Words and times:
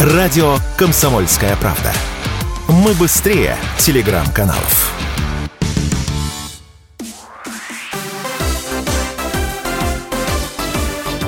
Радио 0.00 0.56
«Комсомольская 0.78 1.54
правда». 1.56 1.92
Мы 2.68 2.94
быстрее 2.94 3.54
телеграм-каналов. 3.76 4.94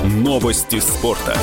Новости 0.03 0.79
спорта. 0.79 1.37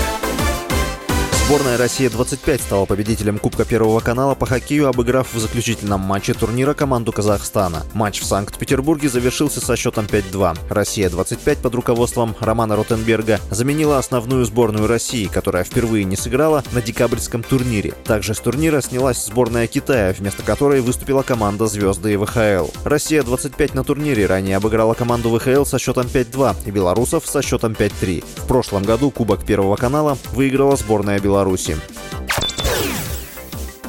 Сборная 1.51 1.77
Россия-25 1.79 2.63
стала 2.63 2.85
победителем 2.85 3.37
Кубка 3.37 3.65
Первого 3.65 3.99
канала 3.99 4.37
по 4.37 4.47
хоккею, 4.47 4.87
обыграв 4.87 5.35
в 5.35 5.39
заключительном 5.41 5.99
матче 5.99 6.33
турнира 6.33 6.75
команду 6.75 7.11
Казахстана. 7.11 7.83
Матч 7.93 8.21
в 8.21 8.25
Санкт-Петербурге 8.25 9.09
завершился 9.09 9.61
со 9.61 9.75
счетом 9.75 10.05
5-2. 10.05 10.59
Россия-25 10.69 11.57
под 11.61 11.75
руководством 11.75 12.37
Романа 12.39 12.77
Ротенберга 12.77 13.41
заменила 13.51 13.99
основную 13.99 14.45
сборную 14.45 14.87
России, 14.87 15.27
которая 15.27 15.65
впервые 15.65 16.05
не 16.05 16.15
сыграла 16.15 16.63
на 16.71 16.81
декабрьском 16.81 17.43
турнире. 17.43 17.95
Также 18.05 18.35
с 18.35 18.39
турнира 18.39 18.81
снялась 18.81 19.27
сборная 19.27 19.67
Китая, 19.67 20.15
вместо 20.17 20.45
которой 20.45 20.81
выступила 20.81 21.23
команда 21.23 21.67
«Звезды» 21.67 22.13
и 22.13 22.17
ВХЛ. 22.17 22.71
Россия-25 22.85 23.75
на 23.75 23.83
турнире 23.83 24.27
ранее 24.27 24.59
обыграла 24.59 24.95
команду 24.95 25.37
ВХЛ 25.37 25.65
со 25.65 25.81
счетом 25.81 26.07
5-2 26.07 26.55
и 26.67 26.71
белорусов 26.71 27.27
со 27.27 27.43
счетом 27.43 27.73
5-3. 27.73 28.23
В 28.37 28.47
прошлом 28.47 28.85
году 28.85 29.11
Кубок 29.11 29.45
Первого 29.45 29.75
канала 29.75 30.17
выиграла 30.33 30.77
сборная 30.77 31.19
Беларуси. 31.19 31.40
Беларуси. 31.41 31.75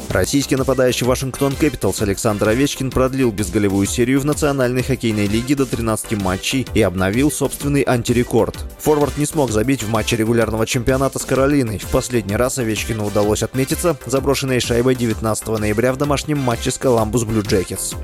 Российский 0.08 0.56
нападающий 0.56 1.06
Вашингтон 1.06 1.54
Кэпиталс 1.54 2.02
Александр 2.02 2.50
Овечкин 2.50 2.92
продлил 2.92 3.32
безголевую 3.32 3.88
серию 3.88 4.22
в 4.22 4.26
Национальной 4.26 4.84
хоккейной 4.84 5.28
лиге 5.28 5.56
до 5.56 5.66
13 5.66 6.22
матчей 6.22 6.66
и 6.74 6.82
обновил 6.82 7.30
собственный 7.30 7.84
антирекорд. 7.86 8.58
Форвард 8.80 9.18
не 9.18 9.26
смог 9.26 9.52
забить 9.52 9.84
в 9.84 9.90
матче 9.90 10.16
регулярного 10.16 10.66
чемпионата 10.66 11.20
с 11.20 11.26
Каролиной. 11.26 11.78
В 11.78 11.88
последний 11.88 12.36
раз 12.38 12.58
Овечкину 12.58 13.06
удалось 13.06 13.44
отметиться 13.44 13.98
заброшенной 14.06 14.62
шайбой 14.62 14.96
19 14.96 15.48
ноября 15.60 15.92
в 15.92 15.98
домашнем 15.98 16.40
матче 16.40 16.72
с 16.72 16.78
Коламбус 16.78 17.24
Блю 17.24 17.42
Джекетс. 17.42 17.96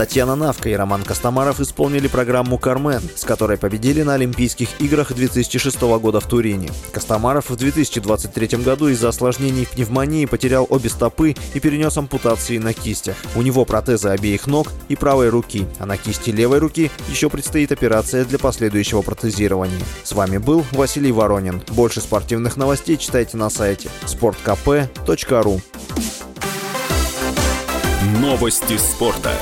Татьяна 0.00 0.34
Навка 0.34 0.70
и 0.70 0.72
Роман 0.72 1.02
Костомаров 1.02 1.60
исполнили 1.60 2.08
программу 2.08 2.56
«Кармен», 2.56 3.02
с 3.14 3.22
которой 3.22 3.58
победили 3.58 4.00
на 4.00 4.14
Олимпийских 4.14 4.80
играх 4.80 5.12
2006 5.12 5.78
года 5.98 6.20
в 6.20 6.26
Турине. 6.26 6.70
Костомаров 6.90 7.50
в 7.50 7.56
2023 7.56 8.62
году 8.64 8.88
из-за 8.88 9.10
осложнений 9.10 9.66
пневмонии 9.66 10.24
потерял 10.24 10.66
обе 10.70 10.88
стопы 10.88 11.36
и 11.52 11.60
перенес 11.60 11.98
ампутации 11.98 12.56
на 12.56 12.72
кистях. 12.72 13.14
У 13.36 13.42
него 13.42 13.66
протезы 13.66 14.08
обеих 14.08 14.46
ног 14.46 14.68
и 14.88 14.96
правой 14.96 15.28
руки, 15.28 15.66
а 15.78 15.84
на 15.84 15.98
кисти 15.98 16.30
левой 16.30 16.60
руки 16.60 16.90
еще 17.10 17.28
предстоит 17.28 17.70
операция 17.70 18.24
для 18.24 18.38
последующего 18.38 19.02
протезирования. 19.02 19.84
С 20.02 20.12
вами 20.12 20.38
был 20.38 20.64
Василий 20.72 21.12
Воронин. 21.12 21.60
Больше 21.72 22.00
спортивных 22.00 22.56
новостей 22.56 22.96
читайте 22.96 23.36
на 23.36 23.50
сайте 23.50 23.90
sportkp.ru 24.06 25.60
Новости 28.18 28.78
спорта. 28.78 29.32